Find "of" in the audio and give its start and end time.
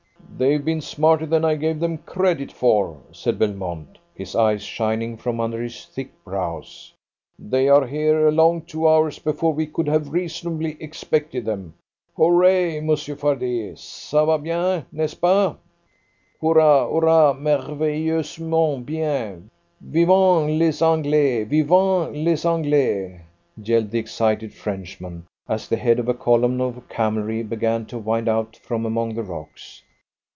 25.99-26.09, 26.59-26.89